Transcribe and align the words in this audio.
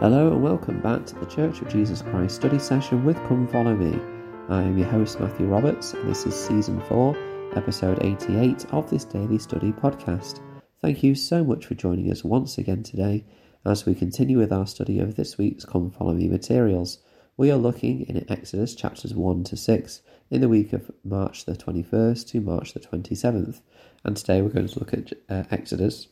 Hello 0.00 0.26
and 0.26 0.42
welcome 0.42 0.80
back 0.80 1.06
to 1.06 1.14
the 1.14 1.26
Church 1.26 1.60
of 1.60 1.68
Jesus 1.68 2.02
Christ 2.02 2.34
study 2.34 2.58
session 2.58 3.04
with 3.04 3.16
Come 3.28 3.46
Follow 3.46 3.76
Me. 3.76 3.96
I 4.48 4.62
am 4.62 4.76
your 4.76 4.88
host 4.88 5.20
Matthew 5.20 5.46
Roberts 5.46 5.94
and 5.94 6.10
this 6.10 6.26
is 6.26 6.34
season 6.34 6.80
4, 6.88 7.16
episode 7.54 8.02
88 8.02 8.66
of 8.72 8.90
this 8.90 9.04
daily 9.04 9.38
study 9.38 9.70
podcast. 9.70 10.40
Thank 10.82 11.04
you 11.04 11.14
so 11.14 11.44
much 11.44 11.66
for 11.66 11.74
joining 11.74 12.10
us 12.10 12.24
once 12.24 12.58
again 12.58 12.82
today 12.82 13.24
as 13.64 13.86
we 13.86 13.94
continue 13.94 14.36
with 14.36 14.52
our 14.52 14.66
study 14.66 14.98
of 14.98 15.14
this 15.14 15.38
week's 15.38 15.64
Come 15.64 15.92
Follow 15.92 16.14
Me 16.14 16.28
materials. 16.28 16.98
We 17.36 17.52
are 17.52 17.56
looking 17.56 18.02
in 18.02 18.26
Exodus 18.28 18.74
chapters 18.74 19.14
1 19.14 19.44
to 19.44 19.56
6 19.56 20.02
in 20.28 20.40
the 20.40 20.48
week 20.48 20.72
of 20.72 20.90
March 21.04 21.44
the 21.44 21.52
21st 21.52 22.26
to 22.30 22.40
March 22.40 22.74
the 22.74 22.80
27th. 22.80 23.60
And 24.02 24.16
today 24.16 24.42
we're 24.42 24.48
going 24.48 24.66
to 24.66 24.78
look 24.80 24.92
at 24.92 25.12
uh, 25.30 25.44
Exodus 25.52 26.08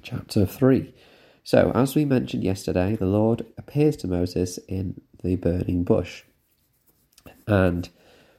chapter 0.00 0.46
3 0.46 0.94
so, 1.44 1.70
as 1.74 1.94
we 1.94 2.06
mentioned 2.06 2.42
yesterday, 2.42 2.96
the 2.96 3.04
Lord 3.04 3.44
appears 3.58 3.96
to 3.98 4.08
Moses 4.08 4.58
in 4.66 5.00
the 5.22 5.36
burning 5.36 5.84
bush. 5.84 6.22
And 7.46 7.86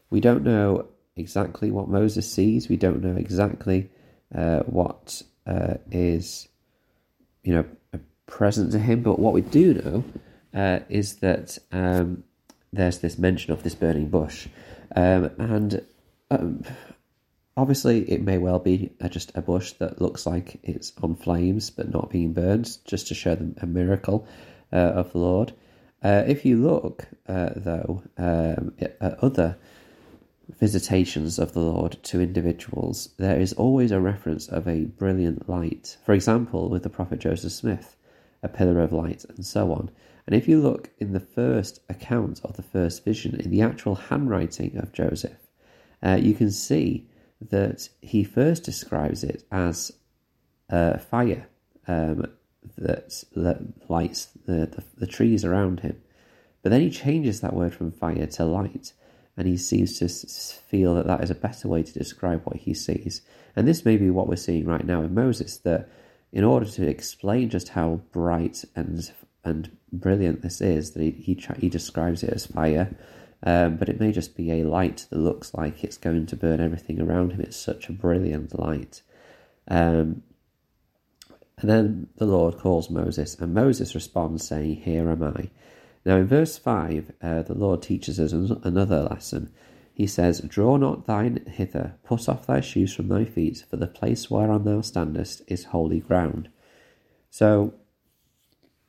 we 0.10 0.20
don't 0.20 0.44
know 0.44 0.88
exactly 1.16 1.70
what 1.70 1.88
Moses 1.88 2.30
sees. 2.30 2.68
We 2.68 2.78
don't 2.78 3.04
know 3.04 3.16
exactly 3.16 3.92
uh, 4.34 4.62
what 4.62 5.22
uh, 5.46 5.76
is, 5.92 6.48
you 7.44 7.54
know, 7.54 8.00
present 8.26 8.72
to 8.72 8.80
him. 8.80 9.04
But 9.04 9.20
what 9.20 9.34
we 9.34 9.42
do 9.42 9.76
know 9.76 10.04
uh, 10.60 10.80
is 10.90 11.18
that 11.18 11.60
um, 11.72 12.24
there's 12.74 13.00
this 13.00 13.20
mention 13.20 13.54
of 13.54 13.62
this 13.62 13.76
burning 13.76 14.10
bush. 14.10 14.48
Um, 14.96 15.30
and 15.38 15.86
um, 16.32 16.64
Obviously, 17.58 18.02
it 18.12 18.22
may 18.22 18.38
well 18.38 18.60
be 18.60 18.92
just 19.10 19.32
a 19.34 19.42
bush 19.42 19.72
that 19.74 20.02
looks 20.02 20.26
like 20.26 20.60
it's 20.64 20.92
on 21.02 21.16
flames 21.16 21.70
but 21.70 21.90
not 21.90 22.10
being 22.10 22.34
burned, 22.34 22.78
just 22.86 23.08
to 23.08 23.16
show 23.16 23.34
them 23.34 23.56
a 23.62 23.66
miracle 23.66 24.28
uh, 24.74 24.76
of 24.76 25.14
the 25.14 25.20
Lord. 25.20 25.54
Uh, 26.04 26.24
if 26.28 26.46
you 26.46 26.58
look, 26.58 27.08
uh, 27.30 27.52
though, 27.56 28.04
um, 28.18 28.74
at 28.80 29.18
other 29.24 29.58
visitations 30.60 31.40
of 31.40 31.54
the 31.54 31.62
Lord 31.62 31.98
to 32.04 32.22
individuals, 32.22 33.10
there 33.18 33.40
is 33.40 33.54
always 33.54 33.92
a 33.92 34.02
reference 34.02 34.48
of 34.50 34.68
a 34.68 34.84
brilliant 34.84 35.50
light. 35.50 35.98
For 36.06 36.14
example, 36.14 36.70
with 36.70 36.84
the 36.84 36.90
prophet 36.90 37.20
Joseph 37.20 37.54
Smith, 37.54 37.96
a 38.44 38.50
pillar 38.50 38.82
of 38.82 38.92
light, 38.92 39.24
and 39.30 39.46
so 39.46 39.72
on. 39.72 39.90
And 40.28 40.36
if 40.36 40.48
you 40.48 40.60
look 40.62 40.90
in 41.00 41.14
the 41.14 41.20
first 41.20 41.80
account 41.90 42.42
of 42.44 42.58
the 42.58 42.64
first 42.64 43.06
vision, 43.06 43.40
in 43.40 43.50
the 43.50 43.62
actual 43.62 43.96
handwriting 43.96 44.78
of 44.78 44.92
Joseph, 44.92 45.40
uh, 46.04 46.20
you 46.22 46.34
can 46.34 46.52
see 46.52 47.08
that 47.42 47.90
he 48.02 48.24
first 48.24 48.64
describes 48.64 49.24
it 49.24 49.44
as 49.52 49.92
a 50.70 51.00
fire 51.00 51.48
um, 51.88 52.28
that, 52.78 53.24
that 53.36 53.90
lights 53.90 54.30
the, 54.46 54.66
the, 54.66 54.84
the 54.98 55.08
trees 55.08 55.46
around 55.46 55.82
him. 55.82 56.02
But 56.64 56.72
then 56.72 56.82
he 56.82 56.90
changes 56.90 57.42
that 57.42 57.54
word 57.54 57.76
from 57.76 57.92
fire 57.92 58.26
to 58.26 58.46
light, 58.46 58.94
and 59.38 59.48
he 59.48 59.58
seems 59.58 60.00
to 60.00 60.08
feel 60.08 60.96
that 60.96 61.08
that 61.08 61.24
is 61.24 61.30
a 61.30 61.36
better 61.36 61.68
way 61.68 61.84
to 61.84 61.94
describe 61.94 62.42
what 62.44 62.58
he 62.58 62.74
sees. 62.74 63.22
And 63.56 63.68
this 63.68 63.86
may 63.86 63.98
be 63.98 64.10
what 64.10 64.28
we're 64.28 64.36
seeing 64.36 64.66
right 64.66 64.86
now 64.86 65.02
in 65.02 65.14
Moses, 65.14 65.58
that 65.60 65.90
in 66.32 66.44
order 66.44 66.66
to 66.66 66.88
explain 66.88 67.50
just 67.50 67.70
how 67.70 68.02
bright 68.12 68.66
and 68.76 69.12
and 69.44 69.78
brilliant 69.94 70.42
this 70.42 70.60
is, 70.60 70.92
that 70.92 71.02
he, 71.04 71.12
he, 71.12 71.40
he 71.60 71.70
describes 71.70 72.24
it 72.24 72.32
as 72.32 72.48
fire, 72.48 72.90
um, 73.46 73.78
but 73.78 73.90
it 73.90 74.00
may 74.00 74.12
just 74.12 74.36
be 74.36 74.52
a 74.52 74.64
light 74.64 75.06
that 75.10 75.20
looks 75.20 75.54
like 75.54 75.84
it's 75.84 75.98
going 75.98 76.26
to 76.26 76.36
burn 76.36 76.60
everything 76.60 77.00
around 77.00 77.32
him. 77.32 77.42
It's 77.42 77.56
such 77.56 77.88
a 77.88 77.94
brilliant 77.94 78.58
light. 78.58 79.04
Um, 79.68 80.24
and 81.60 81.70
then 81.70 82.08
the 82.18 82.26
Lord 82.26 82.58
calls 82.58 82.90
Moses, 82.90 83.36
and 83.36 83.54
Moses 83.54 83.94
responds, 83.94 84.48
saying, 84.48 84.78
Here 84.78 85.10
am 85.10 85.24
I. 85.24 85.50
Now, 86.06 86.18
in 86.18 86.28
verse 86.28 86.58
5, 86.58 87.12
uh, 87.22 87.42
the 87.44 87.54
Lord 87.54 87.82
teaches 87.82 88.20
us 88.20 88.32
another 88.32 89.04
lesson. 89.04 89.52
He 89.94 90.08
says, 90.08 90.42
Draw 90.42 90.78
not 90.78 91.06
thine 91.06 91.46
hither, 91.48 91.96
put 92.04 92.28
off 92.28 92.48
thy 92.48 92.62
shoes 92.62 92.94
from 92.94 93.08
thy 93.08 93.26
feet, 93.26 93.64
for 93.70 93.78
the 93.78 93.88
place 93.88 94.30
whereon 94.30 94.66
thou 94.66 94.82
standest 94.82 95.44
is 95.48 95.66
holy 95.66 96.00
ground. 96.00 96.50
So, 97.30 97.76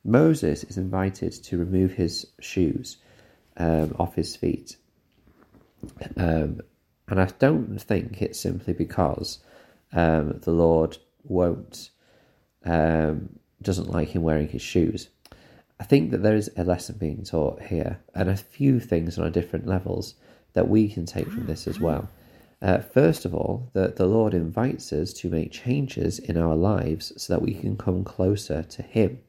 Moses 0.03 0.63
is 0.63 0.77
invited 0.77 1.31
to 1.31 1.57
remove 1.57 1.93
his 1.93 2.27
shoes 2.39 2.97
um, 3.57 3.95
off 3.99 4.15
his 4.15 4.35
feet. 4.35 4.77
Um, 6.15 6.61
and 7.07 7.21
I 7.21 7.25
don't 7.39 7.77
think 7.81 8.21
it's 8.21 8.39
simply 8.39 8.73
because 8.73 9.39
um, 9.93 10.39
the 10.41 10.51
Lord 10.51 10.97
won't 11.23 11.89
um, 12.65 13.39
doesn't 13.61 13.89
like 13.89 14.09
him 14.09 14.23
wearing 14.23 14.49
his 14.49 14.61
shoes. 14.61 15.09
I 15.79 15.83
think 15.83 16.11
that 16.11 16.23
there 16.23 16.35
is 16.35 16.49
a 16.57 16.63
lesson 16.63 16.97
being 16.97 17.23
taught 17.23 17.61
here, 17.61 17.99
and 18.13 18.29
a 18.29 18.35
few 18.35 18.79
things 18.79 19.17
on 19.17 19.25
a 19.25 19.31
different 19.31 19.67
levels 19.67 20.15
that 20.53 20.67
we 20.67 20.89
can 20.89 21.05
take 21.05 21.29
from 21.29 21.45
this 21.45 21.67
as 21.67 21.79
well. 21.79 22.09
Uh, 22.61 22.79
first 22.79 23.25
of 23.25 23.35
all, 23.35 23.69
that 23.73 23.95
the 23.95 24.07
Lord 24.07 24.33
invites 24.33 24.91
us 24.91 25.13
to 25.13 25.29
make 25.29 25.51
changes 25.51 26.17
in 26.17 26.35
our 26.35 26.55
lives 26.55 27.13
so 27.15 27.33
that 27.33 27.41
we 27.43 27.53
can 27.53 27.77
come 27.77 28.03
closer 28.03 28.63
to 28.63 28.81
Him. 28.81 29.19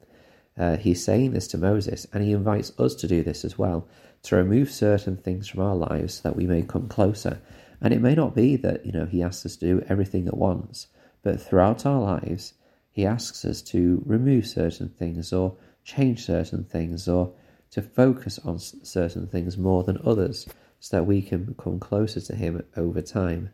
Uh, 0.57 0.77
he's 0.77 1.05
saying 1.05 1.33
this 1.33 1.47
to 1.49 1.59
Moses, 1.59 2.07
and 2.13 2.25
he 2.25 2.33
invites 2.33 2.73
us 2.79 2.95
to 2.97 3.07
do 3.07 3.23
this 3.23 3.45
as 3.45 3.59
well 3.59 3.87
to 4.23 4.37
remove 4.37 4.71
certain 4.71 5.17
things 5.17 5.49
from 5.49 5.61
our 5.61 5.77
lives 5.77 6.15
so 6.15 6.29
that 6.29 6.37
we 6.37 6.47
may 6.47 6.63
come 6.63 6.89
closer. 6.89 7.41
And 7.81 7.95
it 7.95 8.01
may 8.01 8.15
not 8.15 8.35
be 8.35 8.57
that, 8.57 8.85
you 8.85 8.93
know, 8.93 9.07
he 9.07 9.23
asks 9.23 9.47
us 9.47 9.57
to 9.57 9.67
do 9.67 9.87
everything 9.89 10.27
at 10.27 10.37
once, 10.37 10.89
but 11.23 11.41
throughout 11.41 11.87
our 11.87 12.01
lives, 12.01 12.55
he 12.91 13.07
asks 13.07 13.45
us 13.45 13.63
to 13.63 14.03
remove 14.05 14.47
certain 14.47 14.89
things 14.89 15.33
or 15.33 15.57
change 15.85 16.25
certain 16.25 16.65
things 16.65 17.09
or 17.09 17.33
to 17.71 17.83
focus 17.83 18.39
on 18.45 18.59
certain 18.59 19.27
things 19.27 19.57
more 19.57 19.85
than 19.85 20.01
others 20.05 20.49
so 20.81 20.97
that 20.97 21.05
we 21.05 21.23
can 21.23 21.55
come 21.59 21.79
closer 21.79 22.21
to 22.21 22.35
him 22.35 22.63
over 22.77 23.01
time. 23.01 23.51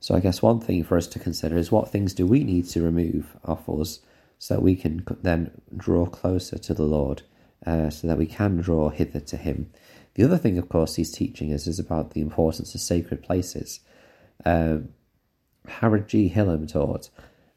So 0.00 0.14
I 0.14 0.20
guess 0.20 0.42
one 0.42 0.60
thing 0.60 0.84
for 0.84 0.96
us 0.96 1.06
to 1.08 1.18
consider 1.18 1.56
is 1.56 1.72
what 1.72 1.90
things 1.90 2.14
do 2.14 2.26
we 2.26 2.44
need 2.44 2.68
to 2.70 2.82
remove 2.82 3.36
off 3.44 3.68
us 3.68 4.00
so 4.38 4.54
that 4.54 4.60
we 4.60 4.76
can 4.76 5.04
then 5.22 5.50
draw 5.76 6.06
closer 6.06 6.58
to 6.58 6.74
the 6.74 6.84
Lord 6.84 7.22
uh, 7.66 7.90
so 7.90 8.06
that 8.06 8.18
we 8.18 8.26
can 8.26 8.58
draw 8.58 8.88
hither 8.88 9.20
to 9.20 9.36
him. 9.36 9.70
The 10.14 10.24
other 10.24 10.38
thing, 10.38 10.58
of 10.58 10.68
course, 10.68 10.96
he's 10.96 11.12
teaching 11.12 11.52
us 11.52 11.66
is 11.66 11.78
about 11.78 12.10
the 12.10 12.20
importance 12.20 12.74
of 12.74 12.80
sacred 12.80 13.22
places. 13.22 13.80
Um, 14.44 14.90
Harold 15.66 16.08
G. 16.08 16.32
Hillam 16.34 16.70
taught, 16.70 17.10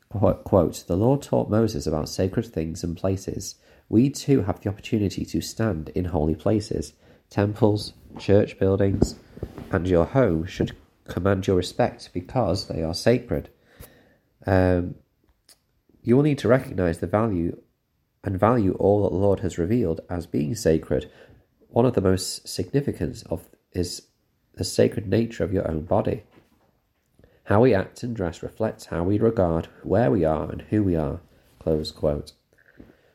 quote, 0.09 0.83
The 0.87 0.97
Lord 0.97 1.21
taught 1.21 1.49
Moses 1.49 1.87
about 1.87 2.09
sacred 2.09 2.45
things 2.45 2.83
and 2.83 2.97
places. 2.97 3.55
We 3.89 4.09
too 4.09 4.43
have 4.43 4.61
the 4.61 4.69
opportunity 4.69 5.25
to 5.25 5.41
stand 5.41 5.89
in 5.89 6.05
holy 6.05 6.35
places. 6.35 6.93
Temples, 7.29 7.93
church 8.19 8.59
buildings, 8.59 9.15
and 9.71 9.87
your 9.87 10.05
home 10.05 10.45
should 10.45 10.75
command 11.07 11.47
your 11.47 11.55
respect 11.57 12.09
because 12.13 12.67
they 12.67 12.83
are 12.83 12.93
sacred. 12.93 13.49
Um, 14.45 14.95
you 16.03 16.15
will 16.15 16.23
need 16.23 16.39
to 16.39 16.47
recognize 16.47 16.99
the 16.99 17.07
value 17.07 17.61
and 18.23 18.39
value 18.39 18.73
all 18.73 19.03
that 19.03 19.09
the 19.09 19.21
Lord 19.21 19.39
has 19.39 19.57
revealed 19.57 20.01
as 20.09 20.27
being 20.27 20.55
sacred, 20.55 21.11
one 21.69 21.85
of 21.85 21.93
the 21.93 22.01
most 22.01 22.47
significant 22.47 23.23
of 23.29 23.49
is 23.73 24.03
the 24.55 24.63
sacred 24.63 25.07
nature 25.07 25.43
of 25.43 25.53
your 25.53 25.69
own 25.69 25.85
body. 25.85 26.23
How 27.45 27.61
we 27.61 27.73
act 27.73 28.03
and 28.03 28.15
dress 28.15 28.43
reflects 28.43 28.85
how 28.85 29.03
we 29.03 29.17
regard 29.17 29.67
where 29.83 30.11
we 30.11 30.23
are 30.23 30.51
and 30.51 30.61
who 30.63 30.83
we 30.83 30.95
are. 30.95 31.21
Close 31.59 31.91
quote. 31.91 32.33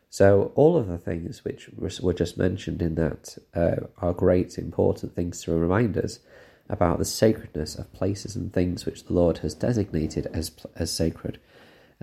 So 0.08 0.52
all 0.54 0.76
of 0.76 0.88
the 0.88 0.98
things 0.98 1.44
which 1.44 1.68
were 1.76 2.12
just 2.14 2.38
mentioned 2.38 2.80
in 2.80 2.94
that 2.94 3.36
uh, 3.54 3.86
are 3.98 4.14
great, 4.14 4.56
important 4.56 5.14
things 5.14 5.42
to 5.42 5.52
remind 5.52 5.98
us 5.98 6.20
about 6.68 6.98
the 6.98 7.04
sacredness 7.04 7.76
of 7.76 7.92
places 7.92 8.34
and 8.34 8.52
things 8.52 8.86
which 8.86 9.04
the 9.04 9.12
Lord 9.12 9.38
has 9.38 9.54
designated 9.54 10.26
as 10.32 10.50
as 10.74 10.90
sacred 10.90 11.38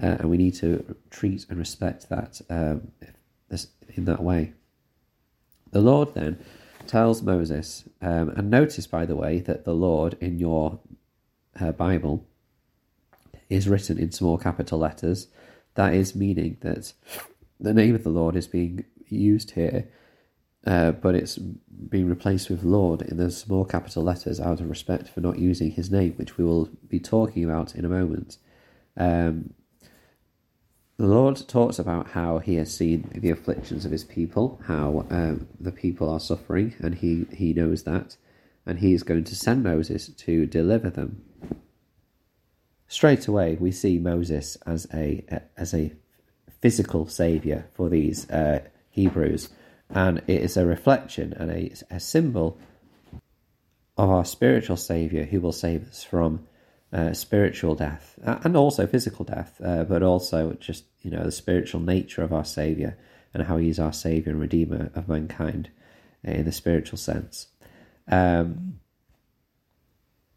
uh, 0.02 0.18
and 0.20 0.30
we 0.30 0.38
need 0.38 0.56
to 0.56 0.96
treat 1.10 1.46
and 1.50 1.60
respect 1.60 2.10
that 2.10 2.42
um, 2.50 2.92
in 3.96 4.06
that 4.06 4.24
way. 4.24 4.54
The 5.72 5.82
Lord 5.82 6.14
then 6.14 6.40
tells 6.88 7.22
Moses, 7.22 7.88
um, 8.02 8.30
and 8.30 8.50
notice 8.50 8.88
by 8.88 9.06
the 9.06 9.16
way 9.16 9.40
that 9.40 9.66
the 9.66 9.74
Lord 9.74 10.18
in 10.20 10.40
your 10.40 10.80
uh, 11.60 11.72
Bible 11.72 12.26
is 13.50 13.70
written 13.70 13.98
in 13.98 14.12
small 14.12 14.38
capital 14.38 14.80
letters. 14.80 15.28
That 15.76 15.94
is 15.94 16.16
meaning 16.16 16.58
that 16.62 16.94
the 17.60 17.74
name 17.74 17.96
of 17.96 18.04
the 18.04 18.10
Lord 18.10 18.36
is 18.36 18.48
being 18.48 18.86
used 19.08 19.52
here, 19.52 19.88
uh, 20.66 20.92
but 20.92 21.16
it's 21.16 21.38
being 21.38 22.08
replaced 22.08 22.50
with 22.50 22.64
Lord 22.64 23.02
in 23.02 23.18
those 23.18 23.38
small 23.38 23.66
capital 23.66 24.04
letters 24.04 24.40
out 24.40 24.60
of 24.60 24.70
respect 24.70 25.10
for 25.10 25.22
not 25.22 25.40
using 25.40 25.72
his 25.72 25.92
name, 25.92 26.14
which 26.14 26.38
we 26.38 26.44
will 26.44 26.70
be 26.88 27.00
talking 27.00 27.44
about 27.44 27.76
in 27.76 27.86
a 27.86 27.90
moment. 27.90 28.38
Um, 28.98 29.54
the 31.04 31.10
Lord 31.10 31.50
talks 31.50 31.80
about 31.80 32.12
how 32.12 32.38
he 32.38 32.56
has 32.56 32.74
seen 32.74 33.12
the 33.14 33.30
afflictions 33.30 33.84
of 33.84 33.92
his 33.92 34.06
people, 34.06 34.62
how 34.68 35.06
um, 35.10 35.50
the 35.60 35.74
people 35.74 36.10
are 36.10 36.20
suffering, 36.20 36.76
and 36.80 36.96
he, 36.96 37.26
he 37.34 37.52
knows 37.52 37.84
that, 37.84 38.16
and 38.66 38.80
he 38.80 38.94
is 38.94 39.04
going 39.04 39.26
to 39.26 39.36
send 39.36 39.64
Moses 39.64 40.08
to 40.08 40.46
deliver 40.46 40.90
them. 40.90 41.22
Straight 42.88 43.28
away, 43.28 43.58
we 43.60 43.70
see 43.70 44.00
Moses 44.00 44.56
as 44.66 44.88
a 44.94 45.26
as 45.58 45.74
a 45.74 45.92
physical 46.62 47.06
savior 47.06 47.66
for 47.74 47.90
these 47.90 48.30
uh, 48.30 48.62
Hebrews, 48.90 49.50
and 49.90 50.20
it 50.20 50.42
is 50.42 50.56
a 50.56 50.66
reflection 50.66 51.34
and 51.34 51.52
a, 51.52 51.74
a 51.92 52.00
symbol 52.00 52.58
of 53.98 54.10
our 54.10 54.24
spiritual 54.24 54.78
Saviour 54.78 55.26
who 55.26 55.42
will 55.42 55.52
save 55.52 55.90
us 55.90 56.02
from 56.02 56.48
uh, 56.94 57.12
spiritual 57.14 57.76
death 57.76 58.20
and 58.24 58.56
also 58.56 58.86
physical 58.86 59.26
death, 59.26 59.60
uh, 59.64 59.84
but 59.84 60.04
also 60.04 60.54
just 60.54 60.86
you 61.02 61.12
know 61.12 61.24
the 61.24 61.32
spiritual 61.32 61.82
nature 61.82 62.22
of 62.22 62.32
our 62.32 62.46
Saviour 62.46 62.96
and 63.34 63.44
how 63.44 63.58
He 63.58 63.70
is 63.70 63.80
our 63.80 63.94
Saviour 63.94 64.34
and 64.34 64.40
Redeemer 64.40 64.92
of 64.94 65.08
mankind 65.08 65.70
in 66.24 66.46
the 66.46 66.52
spiritual 66.52 66.98
sense. 66.98 67.48
Um, 68.08 68.80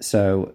so 0.00 0.54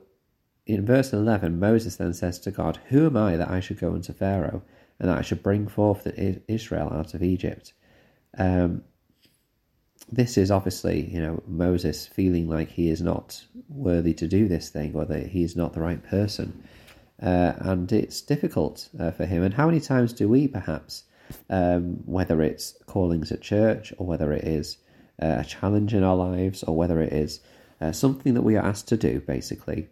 in 0.65 0.86
verse 0.86 1.13
11, 1.13 1.59
Moses 1.59 1.95
then 1.95 2.13
says 2.13 2.39
to 2.39 2.51
God, 2.51 2.80
Who 2.89 3.06
am 3.06 3.18
I 3.18 3.36
that 3.38 3.50
I 3.50 3.59
should 3.59 3.80
go 3.80 3.94
unto 3.94 4.13
Pharaoh 4.13 4.63
and 5.00 5.09
that 5.09 5.18
I 5.18 5.21
should 5.21 5.44
bring 5.44 5.68
forth 5.68 6.07
Israel 6.48 6.92
out 6.92 7.13
of 7.13 7.24
Egypt? 7.24 7.74
Um, 8.38 8.83
this 10.09 10.38
is 10.38 10.51
obviously, 10.51 11.09
you 11.09 11.21
know, 11.21 11.42
Moses 11.48 12.07
feeling 12.07 12.50
like 12.50 12.69
he 12.69 12.89
is 12.89 13.01
not 13.01 13.44
worthy 13.69 14.13
to 14.15 14.27
do 14.27 14.48
this 14.48 14.69
thing 14.69 14.95
or 14.95 15.06
that 15.06 15.27
he 15.27 15.44
is 15.44 15.56
not 15.56 15.74
the 15.74 15.81
right 15.81 16.03
person. 16.03 16.63
Uh, 17.21 17.53
and 17.59 17.92
it's 17.92 18.21
difficult 18.21 18.89
uh, 19.00 19.12
for 19.12 19.25
him. 19.25 19.44
And 19.44 19.53
how 19.53 19.68
many 19.68 19.80
times 19.80 20.12
do 20.12 20.27
we, 20.27 20.48
perhaps, 20.48 21.03
um, 21.50 22.01
whether 22.06 22.42
it's 22.42 22.75
callings 22.88 23.31
at 23.31 23.42
church 23.42 23.94
or 23.98 24.06
whether 24.06 24.33
it 24.33 24.44
is 24.44 24.77
uh, 25.21 25.38
a 25.39 25.45
challenge 25.45 25.94
in 25.94 26.03
our 26.03 26.15
lives 26.15 26.63
or 26.63 26.75
whether 26.75 27.00
it 27.01 27.13
is 27.13 27.39
uh, 27.80 27.92
something 27.92 28.33
that 28.33 28.42
we 28.42 28.56
are 28.56 28.65
asked 28.65 28.88
to 28.89 28.98
do, 28.98 29.21
basically, 29.21 29.88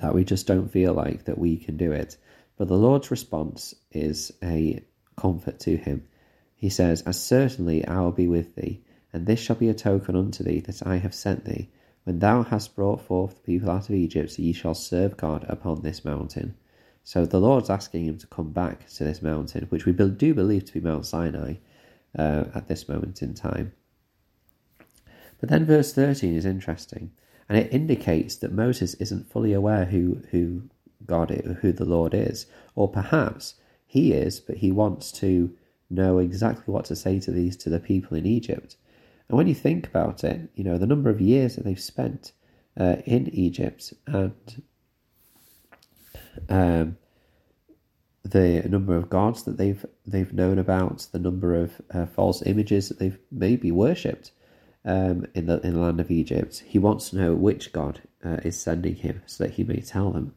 that 0.00 0.14
we 0.14 0.24
just 0.24 0.46
don't 0.46 0.70
feel 0.70 0.94
like 0.94 1.24
that 1.24 1.38
we 1.38 1.56
can 1.56 1.76
do 1.76 1.92
it. 1.92 2.16
But 2.56 2.68
the 2.68 2.76
Lord's 2.76 3.10
response 3.10 3.74
is 3.90 4.32
a 4.42 4.82
comfort 5.16 5.60
to 5.60 5.76
him. 5.76 6.06
He 6.54 6.68
says, 6.68 7.02
As 7.02 7.20
certainly 7.20 7.86
I 7.86 8.00
will 8.00 8.12
be 8.12 8.28
with 8.28 8.54
thee, 8.54 8.82
and 9.12 9.26
this 9.26 9.40
shall 9.40 9.56
be 9.56 9.68
a 9.68 9.74
token 9.74 10.16
unto 10.16 10.44
thee 10.44 10.60
that 10.60 10.86
I 10.86 10.96
have 10.96 11.14
sent 11.14 11.44
thee. 11.44 11.68
When 12.04 12.18
thou 12.18 12.42
hast 12.42 12.74
brought 12.74 13.00
forth 13.00 13.36
the 13.36 13.40
people 13.42 13.70
out 13.70 13.88
of 13.88 13.94
Egypt, 13.94 14.38
ye 14.38 14.52
shall 14.52 14.74
serve 14.74 15.16
God 15.16 15.44
upon 15.48 15.82
this 15.82 16.04
mountain. 16.04 16.54
So 17.04 17.26
the 17.26 17.40
Lord's 17.40 17.70
asking 17.70 18.04
him 18.04 18.18
to 18.18 18.26
come 18.26 18.52
back 18.52 18.88
to 18.88 19.04
this 19.04 19.22
mountain, 19.22 19.66
which 19.68 19.86
we 19.86 19.92
do 19.92 20.34
believe 20.34 20.64
to 20.66 20.72
be 20.72 20.80
Mount 20.80 21.06
Sinai 21.06 21.54
uh, 22.18 22.44
at 22.54 22.68
this 22.68 22.88
moment 22.88 23.22
in 23.22 23.34
time. 23.34 23.72
But 25.40 25.48
then 25.48 25.64
verse 25.64 25.92
13 25.92 26.34
is 26.34 26.44
interesting, 26.44 27.10
and 27.48 27.58
it 27.58 27.72
indicates 27.72 28.36
that 28.36 28.52
Moses 28.52 28.94
isn't 28.94 29.30
fully 29.30 29.52
aware 29.52 29.86
who, 29.86 30.22
who 30.30 30.62
God 31.06 31.30
is, 31.30 31.58
who 31.58 31.72
the 31.72 31.84
Lord 31.84 32.14
is, 32.14 32.46
or 32.74 32.88
perhaps 32.88 33.54
he 33.86 34.12
is, 34.12 34.38
but 34.38 34.58
he 34.58 34.70
wants 34.70 35.10
to 35.12 35.54
know 35.88 36.18
exactly 36.18 36.72
what 36.72 36.84
to 36.86 36.96
say 36.96 37.18
to 37.20 37.32
these 37.32 37.56
to 37.56 37.70
the 37.70 37.80
people 37.80 38.16
in 38.16 38.26
Egypt. 38.26 38.76
And 39.30 39.36
when 39.36 39.46
you 39.46 39.54
think 39.54 39.86
about 39.86 40.24
it, 40.24 40.50
you 40.56 40.64
know, 40.64 40.76
the 40.76 40.88
number 40.88 41.08
of 41.08 41.20
years 41.20 41.54
that 41.54 41.64
they've 41.64 41.78
spent 41.78 42.32
uh, 42.76 42.96
in 43.06 43.28
Egypt 43.28 43.92
and 44.08 44.62
um, 46.48 46.96
the 48.24 48.68
number 48.68 48.96
of 48.96 49.08
gods 49.08 49.44
that 49.44 49.56
they've 49.56 49.86
they've 50.04 50.32
known 50.32 50.58
about, 50.58 51.06
the 51.12 51.20
number 51.20 51.54
of 51.54 51.80
uh, 51.94 52.06
false 52.06 52.42
images 52.42 52.88
that 52.88 52.98
they've 52.98 53.20
maybe 53.30 53.70
worshipped 53.70 54.32
um, 54.84 55.24
in 55.32 55.46
the 55.46 55.60
in 55.60 55.74
the 55.74 55.80
land 55.80 56.00
of 56.00 56.10
Egypt. 56.10 56.64
He 56.66 56.80
wants 56.80 57.10
to 57.10 57.16
know 57.16 57.34
which 57.34 57.72
God 57.72 58.02
uh, 58.24 58.38
is 58.42 58.60
sending 58.60 58.96
him, 58.96 59.22
so 59.26 59.44
that 59.44 59.54
he 59.54 59.62
may 59.62 59.80
tell 59.80 60.10
them. 60.10 60.34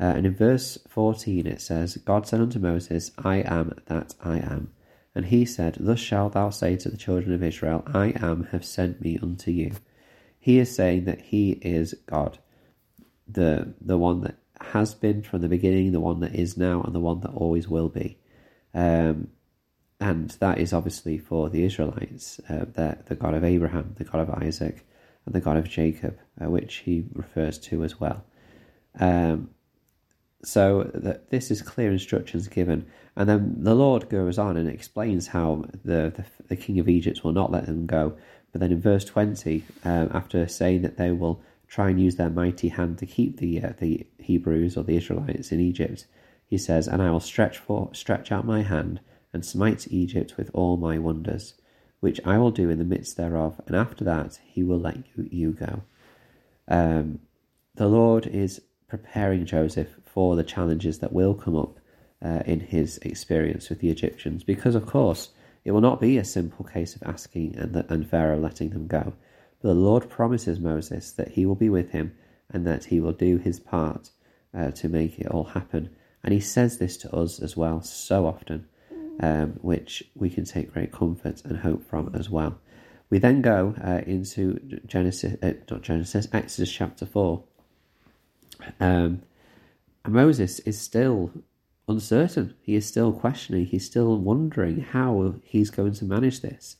Uh, 0.00 0.04
and 0.04 0.24
in 0.24 0.34
verse 0.34 0.78
fourteen 0.88 1.46
it 1.46 1.60
says, 1.60 1.98
"God 1.98 2.26
said 2.26 2.40
unto 2.40 2.58
Moses, 2.58 3.10
I 3.18 3.42
am 3.42 3.74
that 3.88 4.14
I 4.24 4.38
am." 4.38 4.72
And 5.14 5.26
he 5.26 5.44
said, 5.44 5.76
Thus 5.78 6.00
shalt 6.00 6.32
thou 6.32 6.50
say 6.50 6.76
to 6.76 6.88
the 6.88 6.96
children 6.96 7.34
of 7.34 7.42
Israel, 7.42 7.82
I 7.86 8.14
am 8.16 8.44
have 8.44 8.64
sent 8.64 9.00
me 9.00 9.18
unto 9.22 9.50
you. 9.50 9.72
He 10.38 10.58
is 10.58 10.74
saying 10.74 11.04
that 11.04 11.20
he 11.20 11.52
is 11.62 11.94
God, 12.06 12.38
the 13.28 13.74
the 13.80 13.98
one 13.98 14.22
that 14.22 14.36
has 14.60 14.94
been 14.94 15.22
from 15.22 15.40
the 15.40 15.48
beginning, 15.48 15.92
the 15.92 16.00
one 16.00 16.20
that 16.20 16.34
is 16.34 16.56
now, 16.56 16.82
and 16.82 16.94
the 16.94 17.00
one 17.00 17.20
that 17.20 17.30
always 17.30 17.68
will 17.68 17.88
be. 17.88 18.18
Um, 18.74 19.28
and 20.00 20.30
that 20.40 20.58
is 20.58 20.72
obviously 20.72 21.18
for 21.18 21.48
the 21.48 21.64
Israelites, 21.64 22.40
uh, 22.48 22.64
the, 22.72 22.98
the 23.06 23.14
God 23.14 23.34
of 23.34 23.44
Abraham, 23.44 23.94
the 23.98 24.04
God 24.04 24.20
of 24.20 24.30
Isaac, 24.30 24.84
and 25.24 25.34
the 25.34 25.40
God 25.40 25.56
of 25.56 25.68
Jacob, 25.68 26.18
uh, 26.42 26.50
which 26.50 26.76
he 26.76 27.04
refers 27.12 27.56
to 27.58 27.84
as 27.84 28.00
well. 28.00 28.24
Um, 28.98 29.50
so 30.44 30.90
that 30.94 31.30
this 31.30 31.50
is 31.50 31.62
clear 31.62 31.92
instructions 31.92 32.48
given, 32.48 32.86
and 33.14 33.28
then 33.28 33.54
the 33.58 33.74
Lord 33.74 34.08
goes 34.08 34.38
on 34.38 34.56
and 34.56 34.68
explains 34.68 35.28
how 35.28 35.64
the, 35.84 36.10
the, 36.10 36.24
the 36.48 36.56
king 36.56 36.78
of 36.80 36.88
Egypt 36.88 37.22
will 37.22 37.32
not 37.32 37.52
let 37.52 37.66
them 37.66 37.86
go. 37.86 38.16
But 38.50 38.60
then 38.60 38.72
in 38.72 38.80
verse 38.80 39.04
twenty, 39.04 39.64
um, 39.84 40.10
after 40.12 40.46
saying 40.46 40.82
that 40.82 40.96
they 40.96 41.10
will 41.10 41.40
try 41.68 41.88
and 41.90 42.00
use 42.00 42.16
their 42.16 42.28
mighty 42.28 42.68
hand 42.68 42.98
to 42.98 43.06
keep 43.06 43.38
the 43.38 43.62
uh, 43.62 43.72
the 43.78 44.06
Hebrews 44.18 44.76
or 44.76 44.84
the 44.84 44.96
Israelites 44.96 45.52
in 45.52 45.60
Egypt, 45.60 46.06
he 46.46 46.58
says, 46.58 46.88
"And 46.88 47.00
I 47.00 47.10
will 47.10 47.20
stretch 47.20 47.58
for 47.58 47.88
stretch 47.92 48.32
out 48.32 48.44
my 48.44 48.62
hand 48.62 49.00
and 49.32 49.44
smite 49.44 49.88
Egypt 49.90 50.36
with 50.36 50.50
all 50.52 50.76
my 50.76 50.98
wonders, 50.98 51.54
which 52.00 52.20
I 52.26 52.36
will 52.36 52.50
do 52.50 52.68
in 52.68 52.78
the 52.78 52.84
midst 52.84 53.16
thereof, 53.16 53.60
and 53.66 53.74
after 53.74 54.04
that 54.04 54.40
he 54.44 54.62
will 54.62 54.80
let 54.80 54.96
you, 54.96 55.28
you 55.30 55.52
go." 55.52 55.82
Um, 56.68 57.20
the 57.74 57.88
Lord 57.88 58.26
is 58.26 58.60
preparing 58.92 59.46
Joseph 59.46 59.88
for 60.04 60.36
the 60.36 60.44
challenges 60.44 60.98
that 60.98 61.14
will 61.14 61.32
come 61.32 61.56
up 61.56 61.78
uh, 62.22 62.42
in 62.44 62.60
his 62.60 62.98
experience 62.98 63.70
with 63.70 63.80
the 63.80 63.88
Egyptians, 63.88 64.44
because 64.44 64.74
of 64.74 64.84
course 64.84 65.30
it 65.64 65.70
will 65.70 65.80
not 65.80 65.98
be 65.98 66.18
a 66.18 66.24
simple 66.26 66.62
case 66.62 66.94
of 66.94 67.02
asking 67.04 67.56
and, 67.56 67.72
the, 67.72 67.90
and 67.90 68.06
Pharaoh 68.06 68.38
letting 68.38 68.68
them 68.68 68.86
go. 68.86 69.14
But 69.62 69.68
the 69.68 69.74
Lord 69.74 70.10
promises 70.10 70.60
Moses 70.60 71.10
that 71.12 71.28
he 71.28 71.46
will 71.46 71.54
be 71.54 71.70
with 71.70 71.92
him 71.92 72.14
and 72.50 72.66
that 72.66 72.84
he 72.84 73.00
will 73.00 73.14
do 73.14 73.38
his 73.38 73.58
part 73.58 74.10
uh, 74.54 74.72
to 74.72 74.90
make 74.90 75.18
it 75.18 75.28
all 75.28 75.44
happen. 75.44 75.88
And 76.22 76.34
he 76.34 76.40
says 76.40 76.76
this 76.76 76.98
to 76.98 77.16
us 77.16 77.40
as 77.40 77.56
well 77.56 77.80
so 77.80 78.26
often, 78.26 78.66
um, 79.20 79.58
which 79.62 80.02
we 80.14 80.28
can 80.28 80.44
take 80.44 80.74
great 80.74 80.92
comfort 80.92 81.42
and 81.46 81.56
hope 81.56 81.82
from 81.88 82.14
as 82.14 82.28
well. 82.28 82.58
We 83.08 83.16
then 83.20 83.40
go 83.40 83.74
uh, 83.82 84.02
into 84.06 84.80
Genesis, 84.84 85.42
uh, 85.42 85.54
not 85.70 85.80
Genesis, 85.80 86.28
Exodus 86.30 86.70
chapter 86.70 87.06
4. 87.06 87.42
Um, 88.80 89.22
Moses 90.06 90.58
is 90.60 90.80
still 90.80 91.30
uncertain. 91.88 92.54
He 92.62 92.74
is 92.74 92.86
still 92.86 93.12
questioning. 93.12 93.66
He's 93.66 93.86
still 93.86 94.16
wondering 94.18 94.80
how 94.80 95.36
he's 95.44 95.70
going 95.70 95.92
to 95.94 96.04
manage 96.04 96.40
this. 96.40 96.76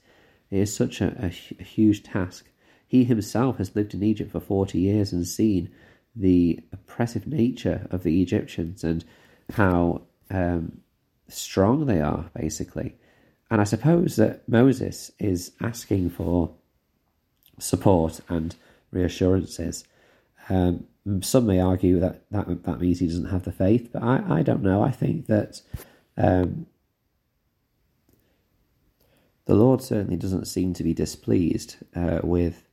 It 0.51 0.59
is 0.59 0.75
such 0.75 1.01
a, 1.01 1.15
a, 1.19 1.33
a 1.61 1.63
huge 1.63 2.03
task. 2.03 2.49
He 2.87 3.05
himself 3.05 3.59
has 3.59 3.75
lived 3.75 3.95
in 3.95 4.03
Egypt 4.03 4.33
for 4.33 4.41
40 4.41 4.79
years 4.79 5.13
and 5.13 5.27
seen 5.27 5.71
the 6.15 6.61
oppressive 6.73 7.27
nature 7.27 7.87
of 7.91 8.03
the 8.03 8.21
Egyptians 8.21 8.85
and 8.85 9.05
how 9.55 10.03
um, 10.31 10.83
strong 11.29 11.87
they 11.87 12.01
are, 12.01 12.31
basically. 12.39 12.97
And 13.51 13.61
I 13.61 13.65
suppose 13.65 14.17
that 14.17 14.49
Moses 14.49 15.11
is 15.19 15.53
asking 15.61 16.11
for 16.11 16.55
support 17.59 18.21
and 18.29 18.55
reassurances. 18.91 19.85
Um, 20.49 20.87
some 21.21 21.47
may 21.47 21.61
argue 21.61 21.99
that, 22.01 22.23
that 22.31 22.65
that 22.65 22.81
means 22.81 23.01
he 23.01 23.07
doesn't 23.07 23.31
have 23.31 23.43
the 23.43 23.53
faith, 23.53 23.91
but 23.93 24.03
I, 24.03 24.23
I 24.29 24.43
don't 24.43 24.63
know. 24.63 24.83
I 24.83 24.91
think 24.91 25.27
that 25.27 25.61
um, 26.17 26.67
the 29.47 29.55
Lord 29.55 29.83
certainly 29.83 30.17
doesn't 30.17 30.47
seem 30.47 30.75
to 30.75 30.85
be 30.85 30.95
displeased 30.95 31.77
uh, 31.97 32.21
with 32.23 32.65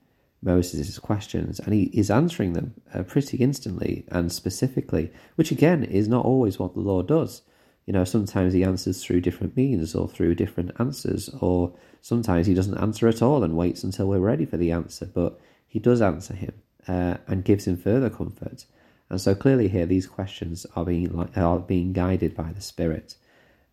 Moses' 0.42 1.00
questions, 1.00 1.60
and 1.60 1.74
he 1.74 1.84
is 1.86 2.12
answering 2.12 2.54
them 2.54 2.76
uh, 2.94 3.04
pretty 3.04 3.38
instantly 3.38 4.06
and 4.10 4.32
specifically, 4.32 5.12
which 5.36 5.52
again 5.52 5.84
is 5.84 6.08
not 6.08 6.26
always 6.26 6.60
what 6.60 6.76
the 6.76 6.82
Lord 6.82 7.08
does. 7.08 7.42
You 7.88 7.94
know, 7.94 8.04
sometimes 8.04 8.54
he 8.54 8.64
answers 8.64 9.04
through 9.04 9.22
different 9.22 9.58
means 9.58 9.96
or 9.96 10.08
through 10.08 10.36
different 10.36 10.72
answers, 10.80 11.30
or 11.42 11.74
sometimes 12.02 12.46
he 12.46 12.54
doesn't 12.54 12.78
answer 12.78 13.08
at 13.08 13.24
all 13.24 13.44
and 13.44 13.58
waits 13.58 13.84
until 13.84 14.08
we're 14.08 14.20
ready 14.20 14.46
for 14.46 14.58
the 14.58 14.72
answer, 14.72 15.08
but 15.08 15.40
he 15.68 15.80
does 15.80 16.00
answer 16.00 16.36
him 16.36 16.54
uh, 16.90 17.18
and 17.28 17.46
gives 17.46 17.68
him 17.68 17.78
further 17.78 18.10
comfort. 18.10 18.66
And 19.10 19.22
so 19.22 19.36
clearly 19.36 19.68
here, 19.68 19.86
these 19.86 20.08
questions 20.08 20.66
are 20.76 20.86
being 20.86 21.30
are 21.36 21.60
being 21.60 21.94
guided 21.94 22.36
by 22.36 22.52
the 22.52 22.62
Spirit. 22.62 23.16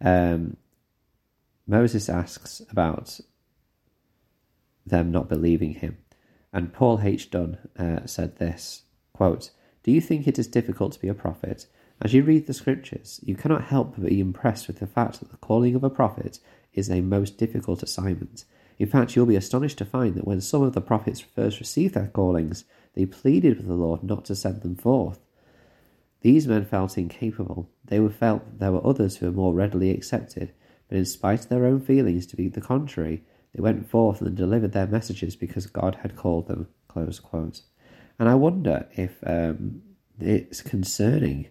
Um, 0.00 0.58
Moses 1.66 2.08
asks 2.08 2.62
about 2.70 3.20
them 4.86 5.10
not 5.10 5.28
believing 5.28 5.74
him, 5.74 5.96
and 6.52 6.72
Paul 6.72 7.00
H. 7.02 7.30
Dunn 7.30 7.58
uh, 7.78 8.06
said 8.06 8.36
this 8.36 8.82
quote: 9.14 9.50
"Do 9.82 9.90
you 9.90 10.00
think 10.00 10.28
it 10.28 10.38
is 10.38 10.46
difficult 10.46 10.92
to 10.92 11.00
be 11.00 11.08
a 11.08 11.14
prophet? 11.14 11.66
As 12.02 12.12
you 12.12 12.22
read 12.22 12.46
the 12.46 12.52
scriptures, 12.52 13.20
you 13.22 13.34
cannot 13.34 13.64
help 13.64 13.94
but 13.96 14.10
be 14.10 14.20
impressed 14.20 14.66
with 14.66 14.80
the 14.80 14.86
fact 14.86 15.20
that 15.20 15.30
the 15.30 15.38
calling 15.38 15.74
of 15.74 15.82
a 15.82 15.88
prophet 15.88 16.38
is 16.74 16.90
a 16.90 17.00
most 17.00 17.38
difficult 17.38 17.82
assignment." 17.82 18.44
In 18.78 18.88
fact, 18.88 19.16
you'll 19.16 19.26
be 19.26 19.36
astonished 19.36 19.78
to 19.78 19.84
find 19.84 20.14
that 20.14 20.26
when 20.26 20.40
some 20.40 20.62
of 20.62 20.74
the 20.74 20.80
prophets 20.80 21.20
first 21.20 21.60
received 21.60 21.94
their 21.94 22.08
callings, 22.08 22.64
they 22.94 23.06
pleaded 23.06 23.56
with 23.56 23.66
the 23.66 23.74
Lord 23.74 24.02
not 24.02 24.24
to 24.26 24.34
send 24.34 24.62
them 24.62 24.76
forth. 24.76 25.20
These 26.20 26.46
men 26.46 26.64
felt 26.64 26.98
incapable. 26.98 27.70
They 27.84 28.00
were 28.00 28.10
felt 28.10 28.44
that 28.44 28.58
there 28.58 28.72
were 28.72 28.86
others 28.86 29.16
who 29.16 29.26
were 29.26 29.32
more 29.32 29.54
readily 29.54 29.90
accepted, 29.90 30.52
but 30.88 30.98
in 30.98 31.04
spite 31.04 31.40
of 31.40 31.48
their 31.48 31.66
own 31.66 31.80
feelings 31.80 32.26
to 32.26 32.36
be 32.36 32.48
the 32.48 32.60
contrary, 32.60 33.22
they 33.54 33.62
went 33.62 33.88
forth 33.88 34.20
and 34.20 34.36
delivered 34.36 34.72
their 34.72 34.86
messages 34.86 35.36
because 35.36 35.66
God 35.66 35.96
had 36.02 36.16
called 36.16 36.48
them. 36.48 36.68
And 36.94 38.28
I 38.28 38.34
wonder 38.34 38.86
if 38.92 39.18
um, 39.26 39.82
it's 40.18 40.62
concerning 40.62 41.48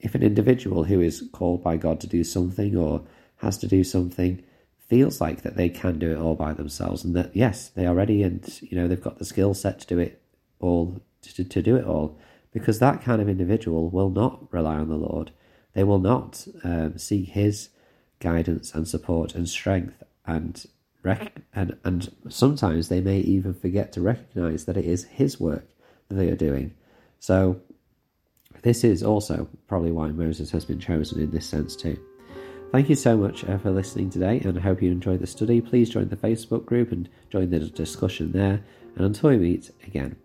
if 0.00 0.14
an 0.14 0.22
individual 0.22 0.84
who 0.84 1.00
is 1.00 1.28
called 1.32 1.62
by 1.62 1.76
God 1.76 2.00
to 2.00 2.06
do 2.06 2.24
something 2.24 2.76
or 2.76 3.02
has 3.36 3.58
to 3.58 3.68
do 3.68 3.84
something 3.84 4.42
feels 4.88 5.20
like 5.20 5.42
that 5.42 5.56
they 5.56 5.68
can 5.68 5.98
do 5.98 6.10
it 6.10 6.18
all 6.18 6.34
by 6.34 6.52
themselves 6.52 7.04
and 7.04 7.14
that 7.14 7.36
yes 7.36 7.68
they 7.68 7.86
are 7.86 7.94
ready 7.94 8.22
and 8.22 8.60
you 8.62 8.76
know 8.76 8.88
they've 8.88 9.02
got 9.02 9.18
the 9.18 9.24
skill 9.24 9.52
set 9.52 9.80
to 9.80 9.86
do 9.86 9.98
it 9.98 10.22
all 10.60 11.00
to, 11.22 11.44
to 11.44 11.62
do 11.62 11.76
it 11.76 11.84
all. 11.84 12.18
Because 12.52 12.78
that 12.78 13.02
kind 13.02 13.20
of 13.20 13.28
individual 13.28 13.90
will 13.90 14.10
not 14.10 14.52
rely 14.52 14.76
on 14.76 14.88
the 14.88 14.96
lord. 14.96 15.32
They 15.74 15.84
will 15.84 15.98
not 15.98 16.46
um, 16.64 16.98
seek 16.98 17.30
his 17.30 17.68
guidance 18.20 18.74
and 18.74 18.88
support 18.88 19.34
and 19.34 19.48
strength 19.48 20.02
and 20.26 20.64
rec- 21.02 21.42
and 21.54 21.76
and 21.84 22.10
sometimes 22.28 22.88
they 22.88 23.00
may 23.00 23.18
even 23.18 23.54
forget 23.54 23.92
to 23.92 24.00
recognize 24.00 24.64
that 24.64 24.76
it 24.76 24.84
is 24.84 25.04
his 25.04 25.38
work 25.38 25.68
that 26.08 26.14
they 26.14 26.30
are 26.30 26.36
doing. 26.36 26.74
So 27.20 27.60
this 28.62 28.82
is 28.82 29.02
also 29.02 29.48
probably 29.68 29.92
why 29.92 30.08
Moses 30.08 30.50
has 30.50 30.64
been 30.64 30.80
chosen 30.80 31.20
in 31.20 31.30
this 31.30 31.46
sense 31.46 31.76
too. 31.76 31.98
Thank 32.70 32.90
you 32.90 32.96
so 32.96 33.16
much 33.16 33.44
uh, 33.44 33.56
for 33.56 33.70
listening 33.70 34.10
today, 34.10 34.42
and 34.44 34.58
I 34.58 34.60
hope 34.60 34.82
you 34.82 34.92
enjoyed 34.92 35.20
the 35.20 35.26
study. 35.26 35.62
Please 35.62 35.88
join 35.88 36.10
the 36.10 36.16
Facebook 36.16 36.66
group 36.66 36.92
and 36.92 37.08
join 37.30 37.48
the 37.48 37.60
discussion 37.60 38.32
there. 38.32 38.62
And 38.94 39.06
until 39.06 39.30
we 39.30 39.38
meet 39.38 39.70
again, 39.86 40.16